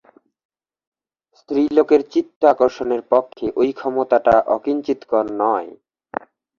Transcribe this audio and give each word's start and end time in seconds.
স্ত্রীলোকের 1.37 2.01
চিত্ত-আকর্ষণের 2.11 3.01
পক্ষে 3.11 3.45
ঐ 3.55 3.63
ক্ষমতাটা 3.71 4.35
অকিঞ্চিৎকর 4.55 5.25
নয়। 5.41 5.69